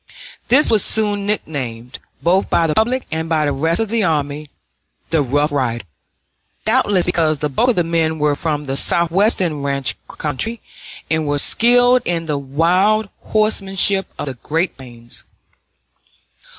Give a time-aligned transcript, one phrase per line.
[0.47, 4.49] This was soon nicknamed, both by the public and by the rest of the army,
[5.11, 5.85] the Rough Riders,
[6.65, 10.59] doubtless because the bulk of the men were from the Southwestern ranch country
[11.07, 15.23] and were skilled in the wild horsemanship of the great plains.